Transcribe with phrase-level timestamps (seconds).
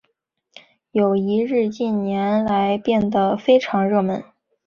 [0.93, 4.23] 友谊日近年来变得非常热门。